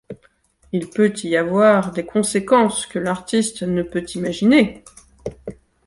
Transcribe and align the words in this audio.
Il 0.71 0.89
peut 0.89 1.13
y 1.25 1.37
avoir 1.37 1.91
des 1.91 2.07
conséquences 2.07 2.87
que 2.87 2.97
l'artiste 2.97 3.61
ne 3.61 3.83
peut 3.83 4.03
imaginer. 4.15 4.83